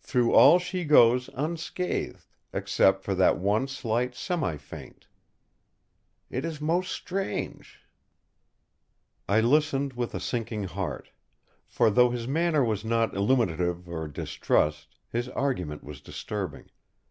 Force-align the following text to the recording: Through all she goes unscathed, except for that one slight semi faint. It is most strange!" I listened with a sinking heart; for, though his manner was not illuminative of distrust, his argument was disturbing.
Through 0.00 0.32
all 0.32 0.58
she 0.58 0.86
goes 0.86 1.28
unscathed, 1.34 2.24
except 2.50 3.02
for 3.04 3.14
that 3.14 3.36
one 3.36 3.68
slight 3.68 4.14
semi 4.14 4.56
faint. 4.56 5.06
It 6.30 6.46
is 6.46 6.62
most 6.62 6.90
strange!" 6.90 7.80
I 9.28 9.42
listened 9.42 9.92
with 9.92 10.14
a 10.14 10.18
sinking 10.18 10.64
heart; 10.64 11.10
for, 11.66 11.90
though 11.90 12.08
his 12.08 12.26
manner 12.26 12.64
was 12.64 12.86
not 12.86 13.14
illuminative 13.14 13.86
of 13.86 14.12
distrust, 14.14 14.96
his 15.10 15.28
argument 15.28 15.84
was 15.84 16.00
disturbing. 16.00 16.70